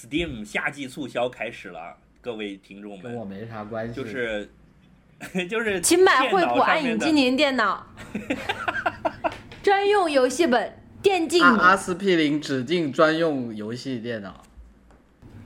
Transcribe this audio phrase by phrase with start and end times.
[0.00, 3.92] Steam 夏季促销开始了，各位听众们，跟我没啥关系。
[4.00, 4.48] 就是
[5.46, 7.84] 就是请买惠普安安影精灵电脑，
[9.62, 14.42] 专用游戏本，电竞阿阿司匹林指定专用游戏电脑。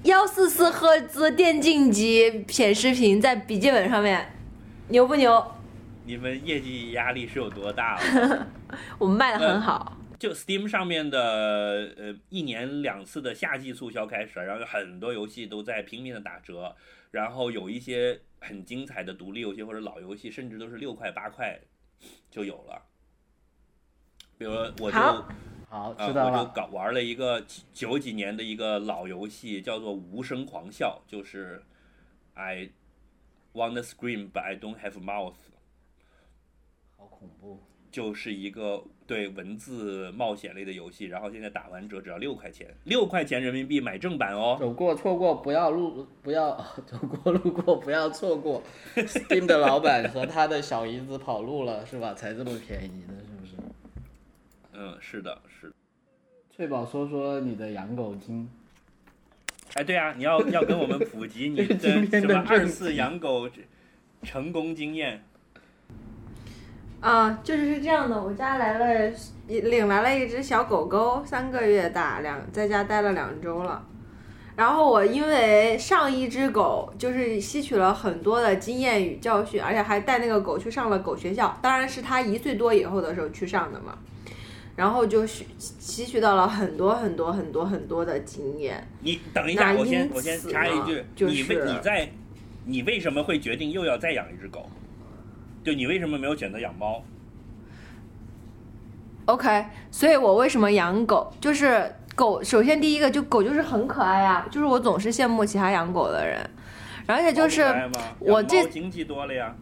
[0.04, 4.24] 幺四四赫兹电竞级显示屏在笔记本上面，
[4.88, 5.44] 牛不牛？
[6.04, 8.46] 你们业绩压力是有多大了？
[8.98, 9.96] 我们卖的很好。
[10.24, 16.74] 就 Steam 上面的呃一年两次的夏季促销开始，然后有很多游戏都在拼命的打折，
[17.10, 21.60] 然后有一些很精彩的独立游戏或者老游戏，甚至都是六块八块
[22.30, 22.86] 就有了。
[24.38, 25.28] 比如我就好
[25.68, 26.40] 好，呃知道了。
[26.40, 31.62] 我就搞玩了一个九几年的一个老游戏，叫做《无声狂笑》，就是
[32.32, 32.70] I
[33.52, 35.34] wanna scream but I don't have mouth。
[36.96, 37.62] 好恐怖。
[37.90, 44.56] 就是一个对文字冒险类的游戏，然后现在打完折只要六块钱，六块钱人民币买正版哦。
[44.58, 48.62] 走过错过不要路，不要 走过路过不要错过。
[48.94, 52.14] Steam 的老板和他的小姨子跑路了，是吧？
[52.14, 53.52] 才这么便宜的，是不是？
[54.72, 55.74] 嗯，是的，是的。
[56.50, 58.48] 翠宝说说你的养狗经。
[59.74, 63.50] 哎，对啊，你要要跟我们普及你 的什么二次养狗
[64.22, 65.22] 成功经验。
[67.04, 69.12] 啊，就是是这样的，我家来了，
[69.46, 73.84] 领来了一只小狗狗，三个月大，两在家待了两周了。
[74.56, 83.98] 然后我因为上一只狗就是吸取了很多的经验与教训，而且还带那个狗去上了狗学校，当然是它一岁多以后的时候去上的嘛。
[84.74, 88.82] 然后就吸吸取到了很多很多很多很多的经验。
[89.00, 92.08] 你等一下，我先我先此插一句呢，就你为是你在
[92.64, 94.66] 你为什么会决定又要再养一只狗？
[95.64, 97.02] 对你为什么没有选择养猫
[99.24, 101.32] ？OK，所以我为什么养狗？
[101.40, 106.38] 就是狗，首先第一个就狗就是很可爱啊，就是我总是羡慕其他养狗的人，
[107.06, 107.64] 而且就是
[108.18, 109.54] 我这经济多了呀。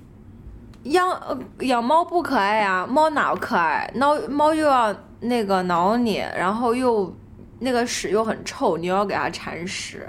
[0.85, 3.89] 养呃养猫不可爱啊，猫哪可爱？
[3.95, 7.17] 猫猫又要那个挠你，然后又
[7.61, 10.09] 那个屎又很臭，你又要给它铲屎。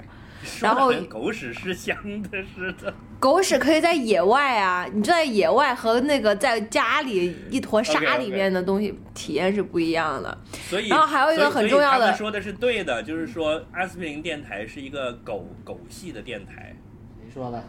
[0.60, 2.92] 然后跟狗屎是香的似的。
[3.18, 10.36] 狗屎可以在野外啊，你就在野外和那个在家里一坨沙里面的东西体验是不一样的。
[10.68, 16.76] 所以，然后还有一个很重要的说的是对的，就是说阿司匹林电台是一个狗狗系的电台。
[17.22, 17.64] 谁说的？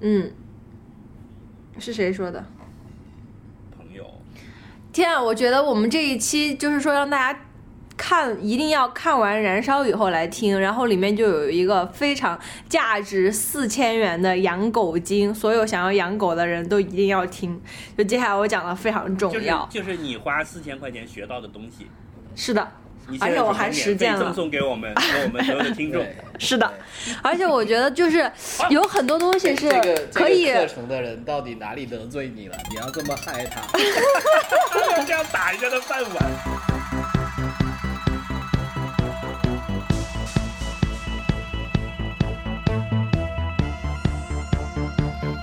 [0.00, 0.30] 嗯，
[1.78, 2.44] 是谁说的？
[3.74, 4.04] 朋友，
[4.92, 7.40] 天啊，我觉得我们这一期就是说让大家
[8.00, 17.60] 看，一定要看完《燃烧》以后来听，然后里面就有一个非常价值四千元的养狗经，所有想要养狗的人都一定要听。
[17.98, 21.88] 就接下来我讲的非常重就是要，就是你花四千块钱学到的东西，
[22.34, 22.66] 是的，
[23.20, 26.02] 而且我还实践了 赠送给我们给我们所有的听众。
[26.38, 26.72] 是的，
[27.22, 28.30] 而且我觉得就是
[28.70, 32.56] 有很多东西是这个可以这个课程的人到底哪里得罪你了？
[32.70, 33.60] 你要这么害他？
[35.06, 36.79] 这样打人家的饭碗。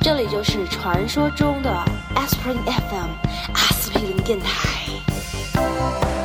[0.09, 1.69] 这里就是传说中的
[2.15, 3.09] Aspirin FM
[3.53, 6.16] 阿司匹林电台。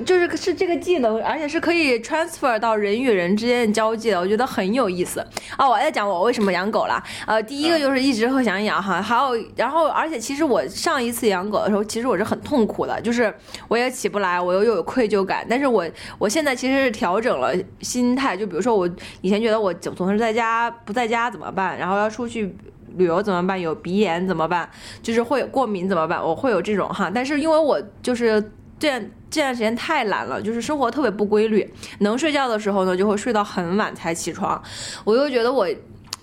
[0.00, 5.20] 就是是这个技能，而且是可以 transfer 到人与人之间的交际的，我觉得很有意思。
[5.56, 7.02] 啊，我在讲我为什么养狗了。
[7.26, 13.32] 呃，第一个就是一直会想养哈，还有然后而且其实我上一次养狗的时候，其实我是很痛苦的，就是
[13.68, 15.46] 我也起不来，我又又有愧疚感。
[15.48, 15.86] 但是我
[16.18, 18.88] 我现在其实是调整了心态，就比如说我
[19.20, 22.54] 以前觉得我总总是在家不在家怎么办，然后要出去。
[22.98, 23.58] 旅游怎么办？
[23.58, 24.68] 有鼻炎怎么办？
[25.02, 26.22] 就是会有过敏怎么办？
[26.22, 31.68] 我会有这种哈，但是因为我就是这段这段时间太懒了，就是生活特别不规律，
[31.98, 34.62] 能睡觉的时候呢就会睡到很晚才起床，
[35.02, 35.66] 我又觉得我。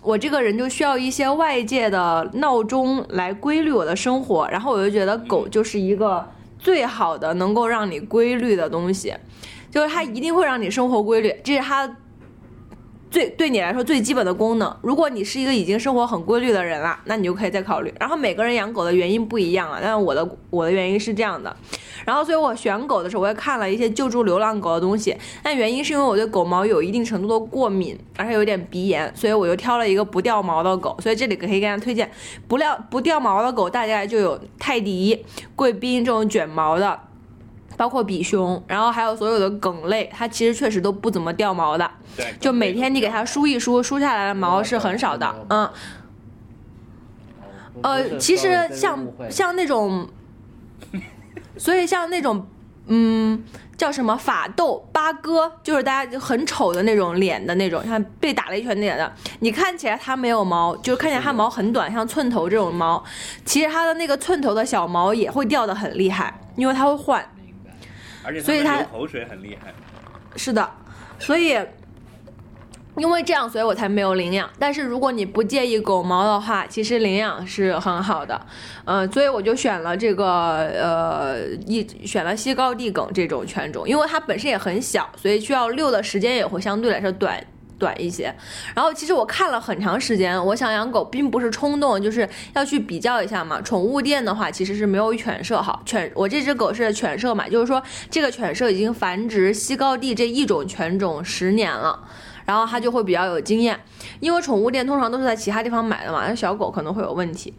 [0.02, 6.26] 我这个人就需要一些外界的闹钟来规律我的生活，然后我就觉得狗就是一个
[6.58, 9.14] 最好的能够让你规律的东西，
[9.70, 11.86] 就是它一定会让你生活规律，这是它
[13.10, 14.76] 最对你来说最基本的功能。
[14.82, 17.94] 如果你是一个已经生活很规律的人了，那你就可以再考虑。
[18.00, 21.56] 然后每个人养狗的原因不一样啊，但我的我的原因是这样的。
[22.06, 30.98] 然后所以我选狗的时候，我也看了一些救助流浪狗的东西，但原因是因为我对狗毛有一定程度的过敏，而且有点鼻炎，所以我就挑了一个不掉毛的狗。
[31.02, 32.10] 所以这里可以给大家推荐
[32.48, 35.26] 不掉不掉毛的狗，大概就有泰迪、
[35.56, 37.00] 贵宾这种卷毛的。
[37.80, 45.70] 包括比熊，然后还有所有的梗类，它其实确实都不怎么掉毛的，对，就每天你给它梳一梳，梳下来的毛是很少的，嗯。
[47.82, 49.00] 呃，其实像
[49.30, 50.06] 像那种，
[51.56, 52.46] 所以像那种，
[52.88, 53.42] 嗯，
[53.78, 59.10] 叫什么法斗、八哥，就是大家就很丑的那种脸的那种，像被打了一拳那的，
[59.40, 63.02] 你看起来它没有毛，就是看起来它毛很短，像寸头这种毛，
[63.46, 67.26] 其实它的那个寸头的小毛也会掉的很厉害，因为它会换。
[68.30, 69.74] 而且所以它流口水很厉害。
[70.36, 70.70] 是的，
[71.18, 71.58] 所以
[72.96, 74.48] 因为这样，所以我才没有领养。
[74.60, 78.40] 但是如果你不介意狗毛的话，其实领养是很好的。
[78.86, 87.44] 嗯、所以我就选了这个呃一选了西高地梗这种犬种，因为它本身也很小，所以需要遛的时间也会相对来说短。
[87.80, 88.32] 短一些，
[88.76, 93.60] 然后其实我看了很长时间，我想养狗并不是冲动，就是要去比较一下嘛。
[93.62, 97.82] 宠物店的话其实是没有犬舍好，犬我这只狗是犬舍嘛，就是说
[98.12, 102.08] 这个犬舍已经繁殖西高地这一种犬种十年了。
[102.46, 103.80] 然后它就会比较有经验，
[104.20, 107.54] 因为宠物店通常都是在其他地方买的嘛，那小狗可能会有问题，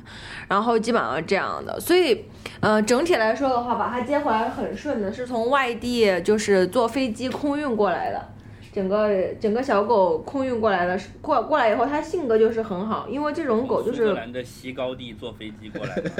[0.48, 2.24] 然后基本上是这样的，所以，
[2.58, 8.30] 呃，整体来说的话，把它接回来很顺的，是从外地就是坐飞机空运过来的，
[8.72, 9.08] 整个
[9.40, 16.10] 整个小狗空运过来的，过过来以后，它性格就是很好，因为这种狗就是苏格兰的西高地坐飞机过来的，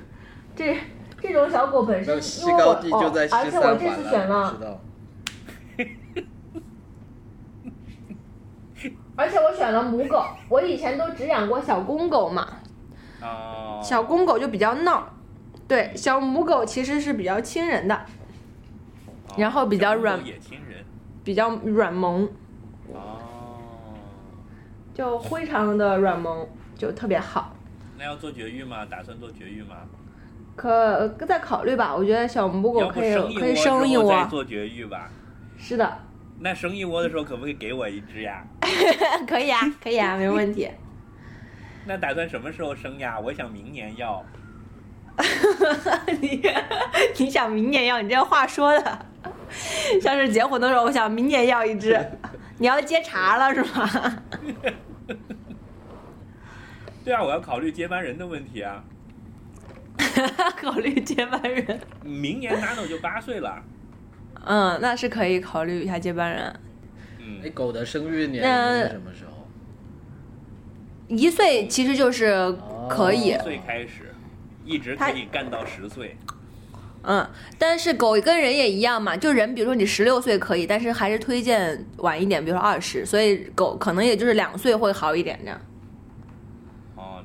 [0.56, 0.76] 这
[1.20, 4.80] 这种小狗本身，西因为我高地就在哦，而且我这次选了。
[9.16, 12.46] 而且我选了母狗，我以前都只养过小公狗嘛，
[13.20, 15.08] 哦，小公狗就比较闹，
[15.66, 20.67] 对，小母狗其实是比较亲人的，哦然后比较软也亲人。
[21.28, 22.26] 比较软萌，
[22.94, 23.20] 哦，
[24.94, 27.54] 就非常的软萌，就特别好。
[27.98, 28.86] 那要做绝育吗？
[28.86, 29.76] 打算做绝育吗？
[30.56, 35.10] 可再考虑吧，我觉得小母狗要不可以可以生一窝做绝育吧。
[35.58, 35.98] 是的，
[36.38, 38.42] 那生一窝的时候可不可以给我一只呀？
[39.28, 40.66] 可以啊，可以啊， 没问题。
[41.84, 43.20] 那打算什么时候生呀？
[43.20, 44.24] 我想明年要。
[46.22, 46.40] 你
[47.18, 49.06] 你想明年要，你这话说的，
[50.00, 51.98] 像是结婚的时候，我想明年要一只，
[52.58, 54.22] 你要接茬了是吗？
[57.04, 58.84] 对啊，我要考虑接班人的问题啊。
[60.56, 63.62] 考虑接班人，明年 Nano 就八岁了。
[64.44, 66.60] 嗯，那是可以考虑一下接班人。
[67.18, 69.46] 嗯那，，狗的生育年那龄是什么时候？
[71.08, 72.54] 一岁其实就是
[72.88, 74.14] 可以，哦岁开始，
[74.64, 76.16] 一直可以干到十岁。
[77.02, 77.26] 嗯，
[77.58, 85.60] 但是狗跟人也一样嘛，就人，比如说你十六岁可以，但是还是推荐晚一点，比如说二十，所以狗可能也就是两岁会好一点这样。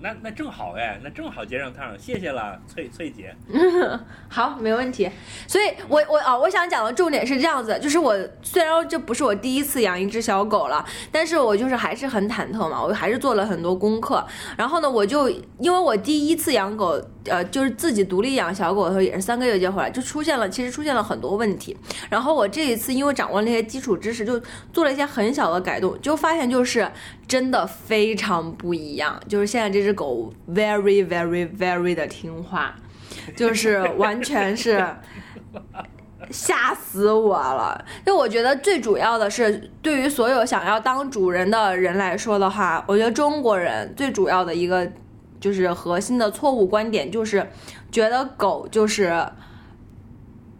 [0.03, 3.33] 那那正好哎，那正好接上趟，谢谢了，翠翠姐。
[4.27, 5.09] 好，没问题。
[5.47, 14.21] 所以我我啊、我想讲的重点是这样子，就是我虽然这不是我第一次养一只小狗了，但是我就是还是很忐忑嘛，我还是做了很多功课。
[14.57, 15.29] 然后呢，我就
[15.59, 21.77] 因为我第一次养狗，呃，就是自己独立养小狗的时候，也是三个月接回来，就出现了其实出现了很多问题。
[22.09, 24.37] 然后我这一次因为掌握那些基础知识，就
[24.73, 26.91] 做了一些很小的改动，就发现就是
[27.33, 29.19] 真的非常不一样。
[29.27, 32.75] 就是现在这只狗 very very very 的听话。
[33.35, 34.85] 就是完全是
[36.29, 37.83] 吓死我了。
[38.05, 44.87] 就我觉得最主要的是，对于所有想要当主人的人来说的话，我觉得中国人最主要的一个
[45.39, 47.47] 就是核心的错误观点，就是
[47.91, 49.25] 觉得狗就是。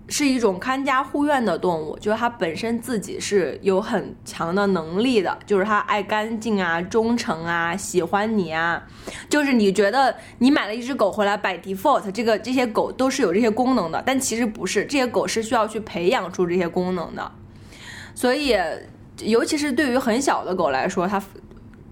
[0.09, 8.83] 是一种看家护院的动物，就是它本身自己是有很强的能力的，就是它爱干净啊、忠诚啊、喜欢你啊，
[9.29, 17.31] 就是你觉得你买了一只狗回来，by default 这个这些狗都是有这些功能的，但其实不是，这些狗是需要去培养出这些功能的。
[18.13, 18.55] 所以，
[19.21, 21.21] 尤其是对于很小的狗来说，它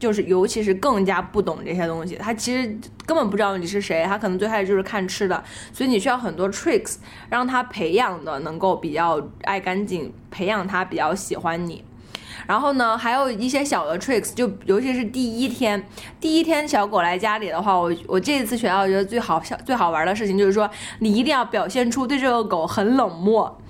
[0.01, 6.95] 就是尤其是更加不懂这些东西，它其实根本不知道你是谁，它可能最开始就是看吃的，所以你需要很多 tricks
[7.29, 11.83] 让它培养的能够比较爱干净，培养它比较喜欢你。
[12.47, 15.85] 然后呢，还有一些小的 tricks，就尤其是第一天，
[16.19, 20.67] 第一天小狗来家里的话，我我这一次学到觉得最好笑、最好玩的事情就是说，
[20.97, 23.60] 你一定要表现出对这个狗很冷漠。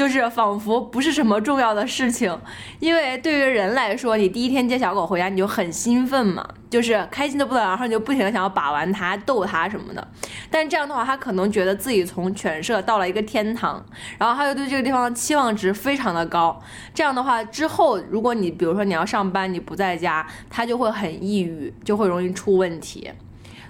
[0.00, 2.34] 就是仿佛不是什么重要的事情，
[2.78, 10.08] 因为对于人来说，你第一天接小狗回家，你就很兴奋嘛，就是开心的不得了，然后你就不停的想要把玩它、逗它什么的。
[10.50, 13.84] 但这样的话，它可能觉得自己从犬舍到了一个天堂，
[14.16, 16.58] 然后它就对这个地方期望值非常的高。
[16.94, 23.10] 这样的话，之后如果你比如说你要上班，你不在家，它就会很抑郁，就会容易出问题。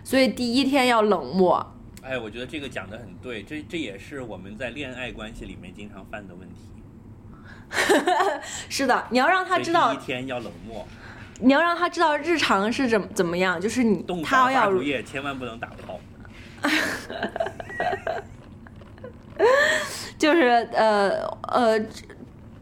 [0.04, 1.75] 所以第一天要冷漠。
[2.02, 6.57] 哎，我觉得这个讲的很对，这这也是我们在恋爱关系里面经常犯的问题。
[8.69, 10.87] 是的，你要让他知道第一天要冷漠，
[11.40, 16.00] 你要让他知道日常是怎怎么样，就是你动他要如夜千万不能打炮。
[20.19, 21.80] 就是呃呃，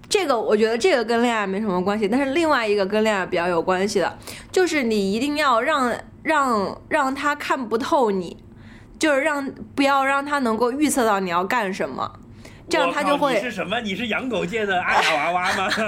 [0.09, 4.19] 这个我觉得这个跟恋爱没什么关系，但是另外一个跟恋爱比较有关系的，
[4.53, 5.93] 就是你一定要让
[6.23, 8.37] 让让他看不透你，
[8.99, 12.11] 就是让不要让他能够预测到你要干什么，
[12.69, 13.81] 这样他就会你是什么？
[13.81, 15.69] 你是养狗界的阿雅娃娃吗？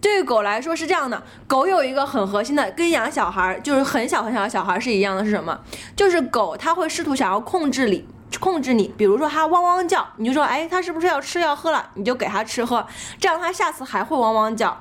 [0.00, 5.58] 对于狗来说是这样的，狗有一个很核心的，跟养小孩儿就是很小很小的小孩儿是一样的，是什么？
[5.94, 8.04] 就是狗它会试图想要控制你，
[8.40, 8.92] 控制你。
[8.96, 11.90] 比如说它汪汪叫，你就说，哎，它是不是要吃要喝了？
[11.94, 12.84] 你就给它吃喝，
[13.20, 14.76] 这样它下次还会汪汪叫。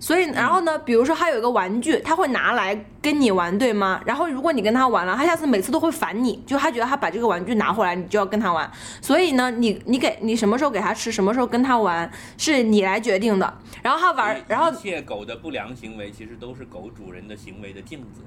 [0.00, 4.00] 所以，然后呢，比如说他有一个玩具，他会拿来跟你玩，对吗？
[4.06, 8.68] 然后如果你跟他玩了，他下次每次都会烦你，就他觉得他把这个玩具拿回来，你就要跟他玩。
[9.02, 13.54] 所以呢，你你给你什么时候给他吃，什么时候跟他玩，是你来决定的。
[13.82, 18.22] 然后他玩，然后一切狗的不良行为其实都是狗主人的行为的镜子。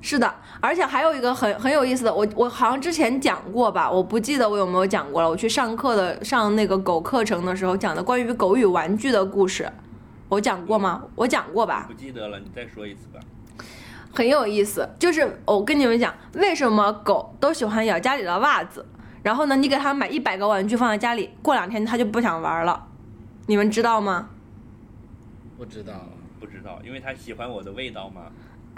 [0.00, 5.30] 是的，而且还有一个很很有意思的，我我好像之前讲过吧，我不记得我有没有讲过了。
[5.30, 9.70] 我去上课的上那个狗课程的时候讲的关于狗与玩具的故事，
[10.32, 11.04] 我讲过吗？
[11.14, 13.20] 我讲过吧，不记得了，你再说一次吧。
[14.14, 14.88] 很有意思。
[14.98, 18.86] 就是我跟你们讲，为什么狗都喜欢咬家里的袜子，
[19.22, 22.88] 然后呢，你给它买一百个玩具放在家里，过两天它就不想玩了，
[23.46, 24.30] 你们知道吗？
[25.58, 25.92] 不知道，
[26.40, 28.22] 不知道，因为它喜欢我的味道吗？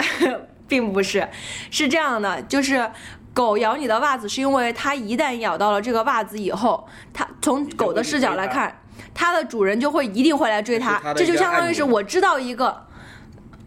[0.66, 1.28] 并不是，
[1.70, 2.90] 是这样的，就是
[3.32, 8.80] 狗咬你的袜子，是因为它一旦咬到了这个袜子以后，它从狗的视角来看，
[9.12, 12.84] 它的主人就会一定会来追它这就相当于是我知道一个。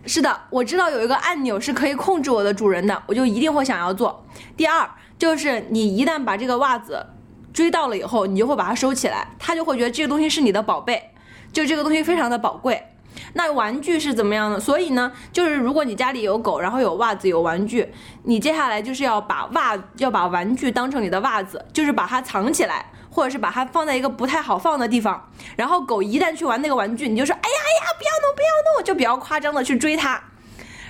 [0.05, 4.25] 是的，我知道有一个按钮是可以控制我的主人的，我就一定会想要做。
[4.55, 7.05] 第二，就是你一旦把这个袜子
[7.51, 11.11] 追到了以后，你就会把它收起来，它就会觉得这个东西是你的宝贝，
[11.51, 12.81] 就这个东西非常的宝贵。
[13.33, 14.57] 那玩具是怎么样的？
[14.57, 17.91] 所以呢，就是如果你家里有狗，然后有袜子有玩具，
[18.23, 22.85] 你接下来就是要把袜要把玩具当成你的袜子，就是把它藏起来，
[23.17, 25.27] 或者是把它放在一个不太好放的地方。
[25.55, 30.21] 然后狗一旦去玩那个玩具，你就说哎呀哎呀不要弄不要弄，就比较夸张的去追它。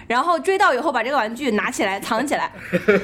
[0.07, 2.51] 然后追到以后，把这个玩具拿起来藏起来，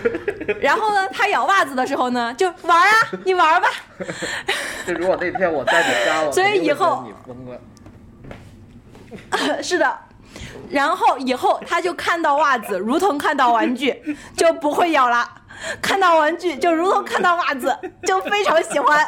[0.60, 3.70] 然后呢，它咬袜子的时候呢，就玩啊，你玩吧，
[4.86, 7.60] 就如果那天我在你家，我 所以以后你疯了。
[9.62, 9.98] 是的，
[10.70, 14.02] 然后以后它就看到袜子，如同看到玩具，
[14.36, 15.26] 就不会咬了；
[15.82, 19.06] 看到玩具，就如同看到袜子， 就非常喜欢。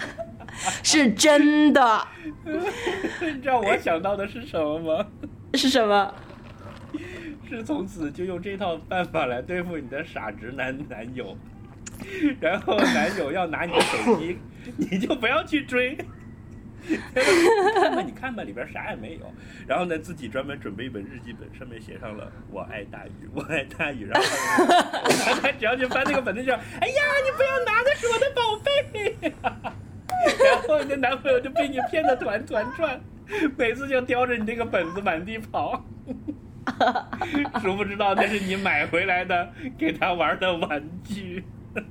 [0.82, 2.08] 是真的，
[2.44, 5.06] 你知道我想到的是什么吗？
[5.54, 6.12] 是什么？
[7.48, 11.36] 是从此就用这套办法来对付你的傻直男男友，
[12.40, 14.38] 然后男友要拿你的手机，
[14.76, 15.96] 你就不要去追。
[17.74, 19.32] 看吧，你看吧，里边啥也没有。
[19.66, 24.06] 然后呢，自己专门准备一本日记本，上面写上了“我爱大鱼，我爱大鱼”。
[24.08, 24.26] 然后
[25.42, 29.16] 他只要去翻那个本子，就哎呀，你不要拿，那是我的宝贝。
[30.44, 33.00] 然后你的男朋友就被你骗得团团转，
[33.56, 35.84] 每次就叼着你那个本子满地跑。
[37.62, 41.44] 殊不知道那是你买回来的给他玩的玩具。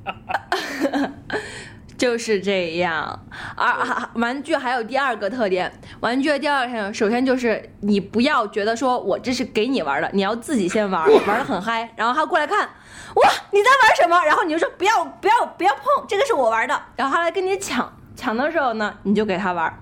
[1.97, 3.25] 就是这样。
[3.55, 14.23] 而啊玩具还有第二个特点，玩具的第二点，首先就是你不要觉得说我这是给你玩的，你要自己先玩，玩的很嗨，然后他过来看，哇，你在玩什么？
[14.25, 19.73] 然后你就说不要不要不要碰，这个是我玩的，然后他来跟你抢，抢的时候呢，你就给他玩。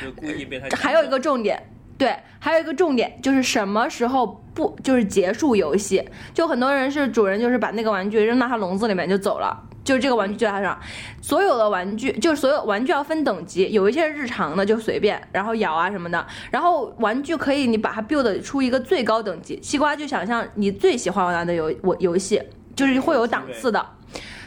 [0.00, 1.60] 就故意被他还有一个重点，
[1.98, 6.02] 对，还有一个重点就是什么时候不就是结束游戏？
[6.32, 9.64] 就很多人是主人，就是把那个玩具扔到他笼子里面就走了。
[9.84, 10.78] 就是这个玩具就在他上，
[11.22, 19.58] 所有的玩具就所有玩具要分等级，有一些日常的就随便，然后咬啊什么的，然后玩具可以你把它 build 出一个最高等级。
[19.62, 22.42] 西瓜就想象你最喜欢玩的游我游戏，
[22.76, 23.84] 就是会有档次的。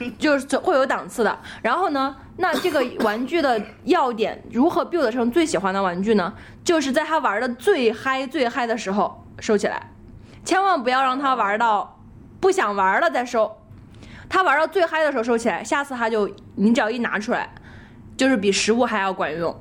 [0.18, 1.40] 就是会有档次的。
[1.62, 6.34] 然后呢，那这个玩具的要点如何 build 成最喜欢的玩具呢？
[6.64, 9.92] 就是在他玩的最嗨最嗨的时候收起来，
[10.44, 12.00] 千万不要让他玩到
[12.40, 13.58] 不想玩了再收。
[14.30, 17.54] 他玩到最嗨的时候收起来，下次他就你只要一拿出来，
[18.16, 19.54] 就是比食物还要管用。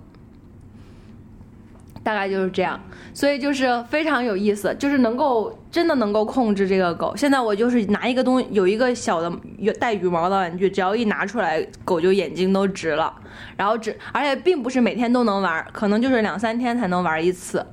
[2.03, 2.81] 大概就是这样，
[3.13, 7.15] 所以就是非常有意思，就是能够真的能够控制这个狗。
[7.15, 13.15] 现在我就是拿一个东西，有一个小的有带羽毛的玩具，只要一拿出来，狗就眼睛都直了。
[13.57, 17.65] 然后只而且并不是每天都能玩，可能就是两三天才能玩一次。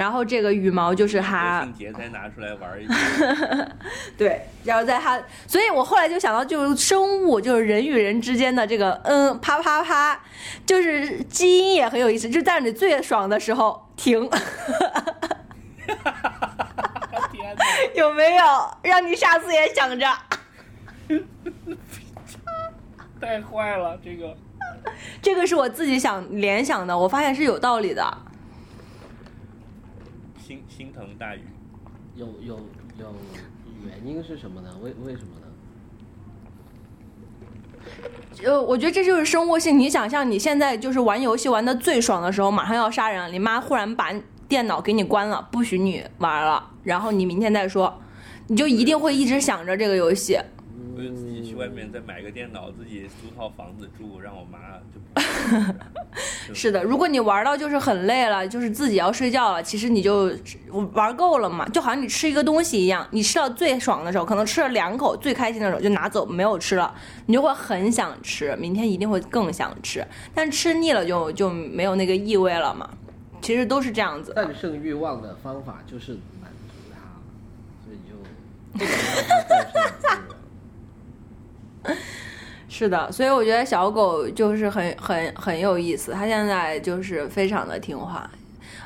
[0.00, 3.68] 然后这个羽毛就是它国庆节才拿出来玩一次，
[4.16, 10.18] 对，然后在它，所以我后来就想到，就是生物，就是人与人之间的这个嗯啪啪啪，
[10.64, 14.26] 就是基因也很有意思，就在你最爽的时候停！
[17.94, 18.44] 有没有
[18.82, 20.06] 让你下次也想着？
[23.20, 24.34] 太坏了，这个
[25.20, 28.16] 这个是我自己想联想的，我发现是有道理的。
[30.50, 31.42] 心心疼大宇。
[32.16, 32.58] 有有
[32.98, 33.14] 有
[33.86, 34.68] 原因是什么呢？
[34.82, 35.46] 为为什么呢？
[38.44, 39.78] 呃，我觉得这就是生物性。
[39.78, 44.12] 你想象你现在就是玩游戏玩的最爽的时候，马上要杀人了，你妈忽然把
[44.48, 48.02] 电脑给你关了，不许你玩了，然后你明天再说，
[48.48, 50.36] 你就一定会一直想着这个游戏。
[50.96, 54.58] 我就自己去外面再买个电脑，自己租套房子住，让我妈
[54.92, 55.00] 就。
[56.54, 60.32] 是的，如果你玩到就是很累了，就是自己要睡觉了，其实你就
[60.92, 66.92] 玩够了嘛，就好像你吃一个东西一样，你吃到最爽的时候，可能吃了两口最开心的时候就拿走没有吃了，
[67.26, 72.90] 你就会很想吃，明天一定会更想吃，但吃腻了就就没有那个意味了嘛。
[73.40, 74.44] 其实都是这样子的。
[74.44, 77.00] 战胜欲望的方法就是满足它，
[77.84, 78.14] 所以就
[78.72, 78.98] 不能让
[79.32, 80.39] 它战 胜欲望。
[82.68, 88.30] 是的，所以我觉得小狗就是很很很有意思，它现在就是非常的听话，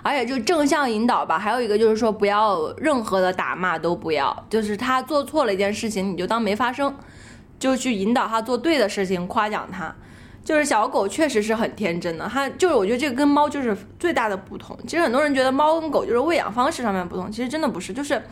[0.03, 1.39] 而且就正向引导吧。
[1.39, 6.95] 还有一个就是说，不要任何的打骂都不要，就是它做错了一件事情，你就当没发生，
[7.59, 9.95] 就去引导它做对的事情，夸奖它。
[10.45, 14.79] 就是小狗确实是很天真的，它就是我觉得这个跟猫就是最大的不同。
[14.87, 18.23] 其实很多人觉得猫跟狗就是喂养方式上面不同，其实真的不是，就是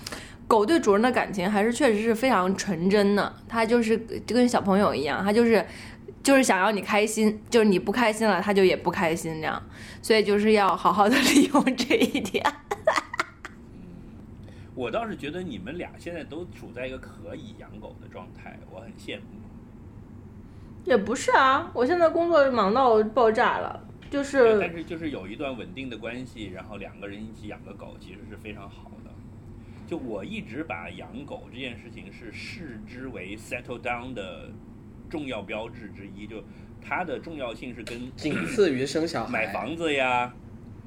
[0.47, 5.65] 狗对主人的感情还是确实是非常纯真的，它就是就跟小朋友一样，它就是
[6.23, 9.63] 就是想要你开心，就是你不开心了，它就也不开心这样，
[10.03, 12.45] 所以就是要好好的利用这一点。
[14.75, 19.42] 我倒是觉得你们俩现在都处在一个可以养狗的状态，我很羡慕。
[20.85, 29.11] 也不是啊，我现在工作忙到爆炸了，就是但是就是有一段稳定的关系，然后两个人一起养个狗，其实是非常好的。
[29.87, 34.51] 就我一直把养狗这件事情是视之为 settle down 的
[35.11, 36.43] 重要标志之一，就
[36.81, 39.31] 它的重要性是跟 仅次于生小孩。
[39.31, 40.33] 买房子呀，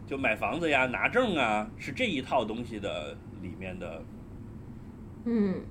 [0.07, 4.01] 就买房子呀、拿证啊，是这一套东西的里面的
[5.25, 5.61] 嗯，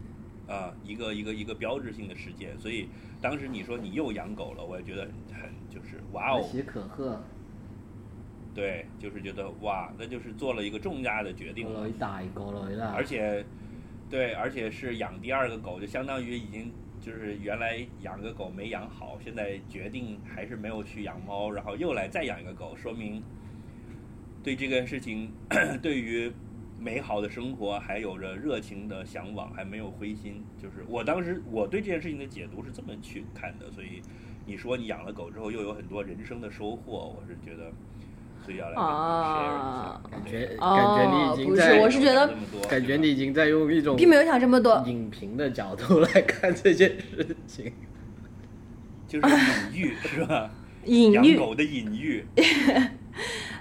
[0.46, 2.56] 啊、一个一个一个标志性的事件。
[2.60, 2.88] 所以
[3.24, 7.18] 当时你说你又养狗了，我也觉得很很就是哇哦，可喜可贺，
[8.54, 12.92] 对，就是觉得哇，那就是做了一个重大的决定了女，大個女啦。
[12.94, 13.42] 而且
[14.10, 16.70] 对，而且是养第二个狗，就相当于已经。
[17.00, 23.22] 就是原来养个狗没养好，现在决定还是没有去养猫，然后又来再养一个狗，说明
[24.42, 25.30] 对这件事情，
[25.82, 26.32] 对于
[26.78, 30.44] 美好的生活还有着热情的向往，还没有灰心。
[30.60, 34.02] 就是我当时我对这件事情的解读是这么去看的，所以
[34.46, 37.72] 你说你养了狗之后又有很多人生的收获，我是觉得，
[38.44, 40.02] 所以要来跟你们 share 一下啊。
[40.10, 44.82] 感觉哦感觉你已经不是在，我是觉得这么多感觉你已经在用一种并没有想这么多。
[44.86, 47.72] 影评的角度来看这件事情。
[49.06, 49.28] 就是
[49.72, 50.50] 隐喻是吧？
[50.86, 52.24] 隐喻养狗的隐喻，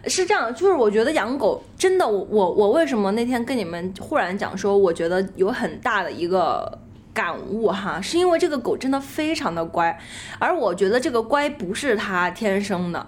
[0.06, 6.78] 是这样，就是我觉得养狗真的，我我我为什么那天跟你们忽然讲说，我觉得有很大的一个
[7.14, 9.98] 感悟哈，是因为这个狗真的非常的乖，
[10.40, 13.06] 而我觉得这个乖不是它天生的，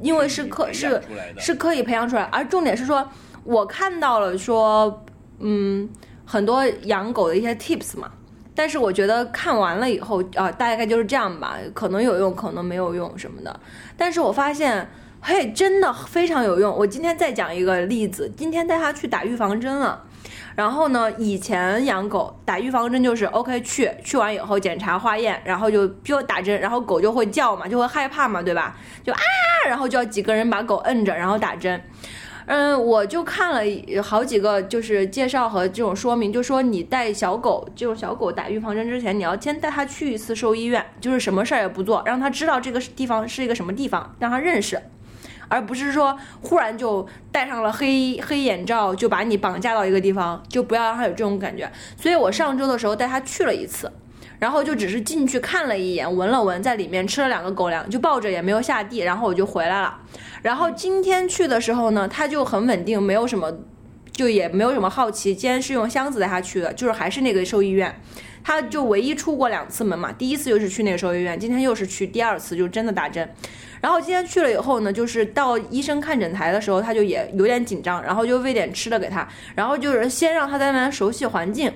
[0.00, 1.00] 因为是可是
[1.36, 3.06] 是可以培养出来，而重点是说，
[3.44, 5.04] 我看到了说，
[5.40, 5.88] 嗯，
[6.24, 8.10] 很多养狗的一些 tips 嘛，
[8.54, 13.60] 但是我觉得看完了以后啊、大概就是这样吧，可能有用，可能没有用什么的。
[13.96, 14.88] 但是我发现，
[15.24, 16.76] 嘿，真的非常有用。
[16.76, 20.02] 我今天再讲一个例子，今天带它去打预防针了。
[20.56, 28.76] 然后呢，以前养狗打预防针就是 OK 去，去完以后检查化验，然后就就打针，然后狗就会叫嘛，就会害怕嘛，对吧？
[29.04, 29.20] 就啊，
[29.68, 31.80] 然后就要几个人把狗摁着，然后打针。
[32.46, 44.82] 嗯，我就看了好几个，就是介绍和这种说明，就说你带小狗这种小狗打预防针之前，你要先带它去一次兽医院，就是什么事儿也不做，让它知道这个地方是一个什么地方，让它认识，
[45.48, 51.70] 而不是说忽然就戴上了黑黑眼罩就把你绑架到一个地方，就不要让他有这种感觉。
[51.96, 53.90] 所以我上周的时候带他去了一次。
[54.38, 59.96] 然后就只是进去看了一眼，闻了闻，在里面吃了两个狗粮，就抱着也没有下地，然后我就回来了。
[60.42, 63.52] 然后今天去的时候呢，他就很稳定，没有什么，
[64.10, 65.32] 就也没有什么好奇。
[65.32, 67.94] 今天是用箱子带他去的，就是还是那个兽医院。
[68.44, 73.28] 他就唯一出过两次门嘛，第一次就是去那个兽医院，今天又是去第二次，就真的打针。
[73.80, 81.72] 然后今天去了以后呢，就是到医生看诊台的时候，他就也有点紧张，然后就喂点吃的给他，然后就是先让他在那边熟悉环境，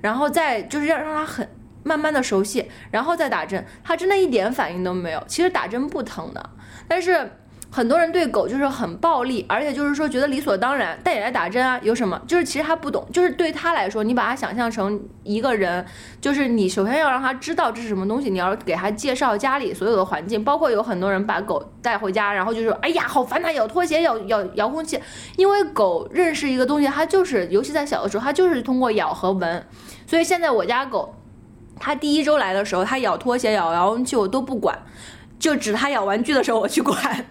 [0.00, 1.48] 然后再就是让让他很
[1.82, 3.64] 慢慢的熟悉，然后再打针。
[3.84, 5.22] 他真的一点反应都没有。
[5.26, 6.50] 其实打针不疼的，
[6.86, 7.30] 但是。
[7.72, 12.20] 很多人对狗就是很暴力，而且就是说觉得理所当然，带也来打针啊，有什么？
[12.26, 15.86] 就是其实他不懂，就是对他来说，你把他想象成一个人，
[16.20, 24.98] 就是你首先要让他知道这是什么东西，你要给他介绍家里所有的环境，包括有很多人把狗带回家，然后就说，哎呀，好烦呐，咬拖鞋，咬咬遥控器，
[25.36, 29.64] 因为狗认识一个东西，它就是，尤其在小的时候，它就是通过咬和闻，
[30.08, 31.14] 所以现在我家狗，
[31.78, 34.76] 它第一周来的时候，它咬拖鞋、咬遥控器我都不管，
[35.38, 37.24] 就指它咬玩具的时候我去管。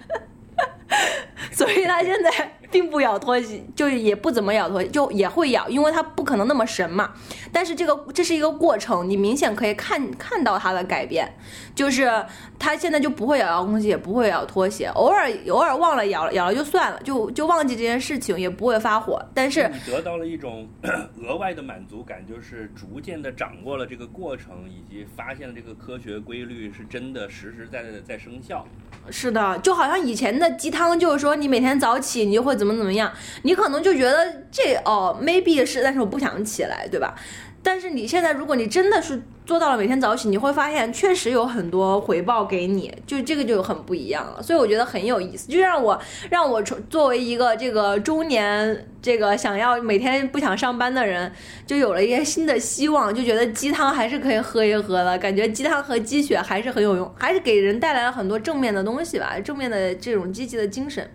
[1.54, 7.12] 所以它现在并不咬拖鞋，就也不怎么咬拖鞋，就也会咬，因为它不可能那么神嘛。
[7.52, 11.36] 但是这个这是一个过程，你明显可以看看到它的改变，
[11.80, 12.12] 就是
[12.60, 19.26] 他现在就不会咬遥控器，也不会咬拖鞋，偶尔偶尔忘了咬了，咬了就算了，就就忘记这件事情，也不会发火。
[19.34, 20.68] 但是你得到了一种
[21.24, 28.68] 额外的满足感，就是逐渐的掌握了这个过程，以及发现了这个科学规律是真的实实在在的在生效。
[29.10, 33.10] 是的，就好像以前的鸡汤，就是说你每天早起你就会怎么怎么样，
[33.44, 37.16] 你可能就觉得这哦 maybe 是，但是我不想起来，对吧？
[37.62, 44.42] 但是你现在如果你真的是做到了每天早起，你会发现确实有很多回报给你，就这个就很不一样了。
[44.42, 51.32] 所以我觉得很有意思，就让我让我作为一个这个中年这个想要每天不想上班的人，
[51.66, 61.10] 就有了一些新的希望，就觉得鸡汤还是可以喝一喝的，感觉鸡汤和鸡血还是很有用，还是给人带来了很多正面的东西吧，正面的这种积极的精神。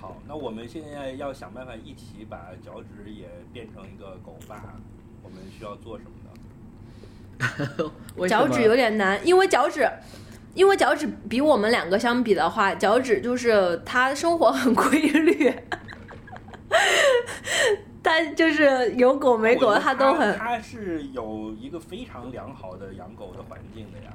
[0.00, 4.74] 好，那我们现在要想办法一起把脚趾也变成一个狗爸，
[5.26, 7.92] 我们需要做什么呢？
[8.16, 9.90] 么脚趾有点难，因为脚趾，
[10.54, 15.52] 因为脚趾比我们两个相比的话，脚趾就是他生活很规律，
[18.00, 24.12] 但就是有狗没狗他都很，他是有一个非常良好的养狗的环境的呀。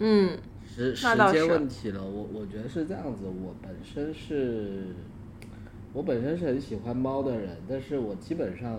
[0.00, 4.94] 嗯时时间问题了，我我觉得是这样子，我本身是，
[5.92, 8.78] 我本身是很喜欢猫的人，但是我基本上，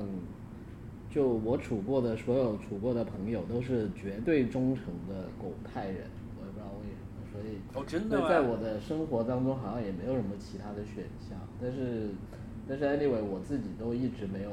[1.09, 6.07] 就我处过的所有处过的朋友都是绝对忠诚的狗派人，
[6.39, 8.29] 我也不知道为什么，所以哦，真的吗？
[8.29, 12.09] 在我的生活当中好像也没有什么其他的选项，但是
[12.67, 14.49] 但是 anyway 我自己都一直没有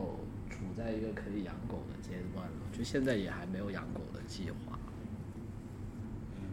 [0.48, 4.78] 处在一个可以养狗的阶段了，就现在也还没有养狗的计划。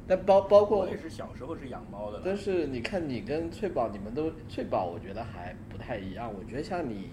[0.06, 6.30] 但包包括我也是小时候是养猫的，但是你看，你跟翠宝，你们都翠宝，我觉得还不太一样。
[6.30, 7.08] 我觉得像你，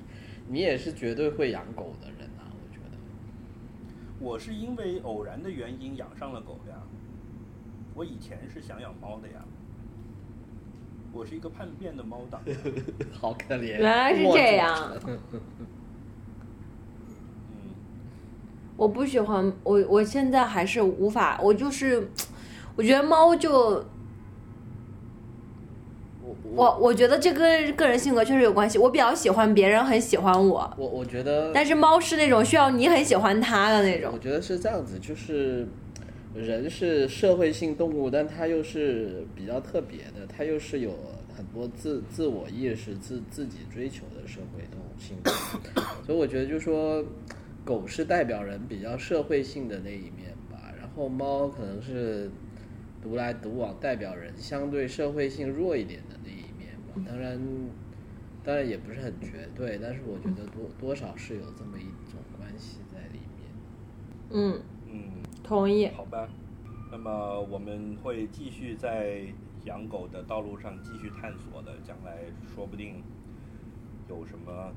[0.48, 2.19] 你也是绝对会养狗的人
[4.20, 6.76] 我是因为偶然的原因养上了狗呀。
[7.94, 9.42] 我以前是想养猫的呀。
[11.12, 12.40] 我是一个叛变的猫党。
[13.12, 13.78] 好可怜。
[13.78, 14.92] 原来是这样。
[15.06, 15.18] 嗯，
[18.76, 22.08] 我不喜欢我，我现在还是无法，我就是，
[22.76, 23.84] 我觉得猫就
[26.42, 28.78] 我我我觉得这跟个人性格确实有关系。
[28.78, 34.18] 我比较喜欢别人很喜欢我，我我觉得，但是猫是那种需要你很喜欢它的那种我。
[34.18, 35.66] 觉得是这样子，就是
[36.34, 40.92] 人是社会性动物，但它又是比较特别的，它又是有
[41.36, 45.30] 很多自自我意识、自自己追求的社会动物性格，
[46.04, 47.04] 所以我觉得就是说，
[47.64, 52.30] 狗是代表人比较社会性的那一面吧，然后猫可能是
[53.02, 56.00] 独来独往，代表人相对社会性弱一点。
[57.06, 57.40] 当然，
[58.42, 63.50] 当然也不是很绝对，但是我觉得多多少是有这么一种关系在里面。
[64.30, 65.10] 嗯，嗯，
[65.42, 65.88] 同意。
[65.88, 66.28] 好吧。
[66.92, 69.22] 那么我们会继续在
[69.64, 73.00] 养狗的道路上继续探索的，将来说不定
[74.08, 74.72] 有什么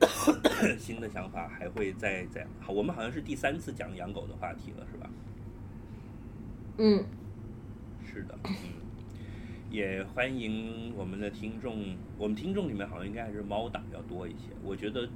[0.76, 2.72] 新的想法，还会再再好。
[2.72, 5.08] 我们好像是第三次讲养狗的话题了，是吧？
[6.78, 7.04] 嗯，
[8.04, 8.52] 是的，嗯，
[9.74, 14.50] 也欢迎我们的听众，我们听众里面好像应该还是猫党要多一些。
[14.62, 15.08] 我觉得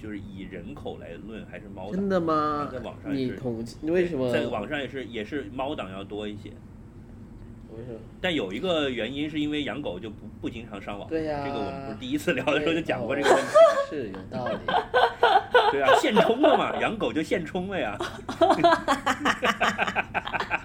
[0.00, 2.94] 就是以人口来论，还是猫党真的吗在网？
[3.02, 4.30] 上也是你统计为什么？
[4.30, 6.50] 在网上也是也是猫党要多一些。
[7.70, 7.98] 为什么？
[8.20, 13.48] 但有一个原因是因为养狗就不不经常上网，对呀这个我们不是第一次聊的时候就讲过这个问题，
[13.88, 14.58] 是有道理。
[15.72, 17.96] 对啊，现充了嘛，养狗就现充了呀。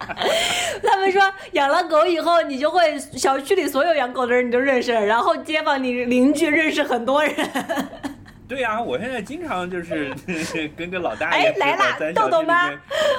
[0.82, 1.20] 他们说
[1.52, 7.34] 养了狗以后，你就会小区里所有养狗的人你都认识，然后街坊你邻居认识很多人。
[8.46, 10.14] 对呀、我现在经常就是
[10.76, 12.68] 跟着老大哎爷来了豆豆妈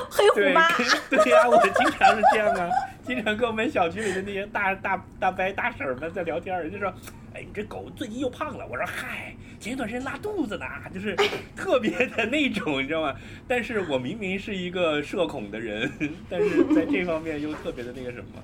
[0.10, 0.68] 黑虎妈，
[1.10, 2.70] 对呀、我经常是这样啊，
[3.06, 6.92] 经常跟我们小区里的那些大大大伯大婶们在聊天人家说
[7.34, 11.16] ：“哎，你这狗最近又胖了。”我说：“嗨，前一段时间拉肚子呢，就是
[11.56, 13.16] 特别的那种，你知道吗？”
[13.48, 15.90] 但是我明明是一个社恐的人，
[16.28, 18.44] 但是在这方面又特别的那个什么，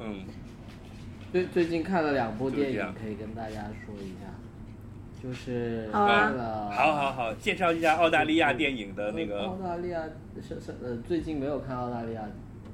[0.00, 0.20] 嗯，
[1.32, 4.30] 最最近看了两部电影可以跟大家说一下，
[5.20, 9.42] 就是看了，好好好，介绍一下澳大利亚电影的那个。
[9.42, 10.04] 澳，大利亚
[10.40, 12.22] 是是呃，最近没有看澳大利亚，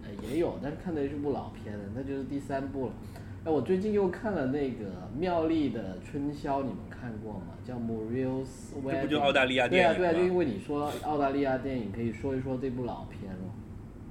[0.02, 2.92] 呃也有，但是看的是部老片的，那就是第三部了。
[3.44, 4.86] 哎，我最近又看了那个
[5.18, 7.46] 妙丽的春宵，你们看过吗？
[7.64, 8.90] 叫《Muriel's Wedding》。
[8.92, 13.54] 这不就澳大利亚电影对啊，对啊，就因为你说澳大利亚电影，可以说一说这部老片了。